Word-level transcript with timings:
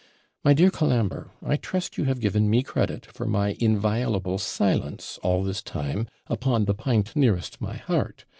My 0.43 0.53
dear 0.55 0.71
Colambre, 0.71 1.29
I 1.45 1.57
trust 1.57 1.95
you 1.95 2.05
have 2.05 2.19
given 2.19 2.49
me 2.49 2.63
credit 2.63 3.05
for 3.05 3.27
my 3.27 3.55
inviolable 3.59 4.39
silence 4.39 5.19
all 5.21 5.43
this 5.43 5.61
time 5.61 6.07
upon 6.25 6.65
the 6.65 6.73
PINT 6.73 7.15
nearest 7.15 7.61
my 7.61 7.75
heart. 7.77 8.25